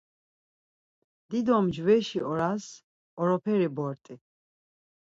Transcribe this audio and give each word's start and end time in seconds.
Dido 1.29 1.55
mcveşi 1.65 2.19
oras 2.31 2.65
oroperi 3.19 3.69
bort̆i... 3.75 4.15